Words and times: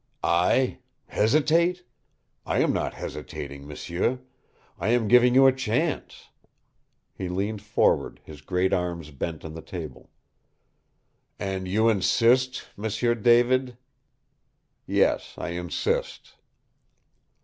"I? 0.23 0.79
Hesitate? 1.09 1.83
I 2.43 2.57
am 2.61 2.73
not 2.73 2.95
hesitating, 2.95 3.67
m'sieu. 3.67 4.17
I 4.79 4.87
am 4.87 5.07
giving 5.07 5.35
you 5.35 5.45
a 5.45 5.51
chance." 5.51 6.29
He 7.13 7.29
leaned 7.29 7.61
forward, 7.61 8.19
his 8.23 8.41
great 8.41 8.73
arms 8.73 9.11
bent 9.11 9.45
on 9.45 9.53
the 9.53 9.61
table. 9.61 10.09
"And 11.37 11.67
you 11.67 11.87
insist, 11.87 12.65
M'sieu 12.75 13.13
David?" 13.13 13.77
"Yes, 14.87 15.35
I 15.37 15.49
insist." 15.49 16.33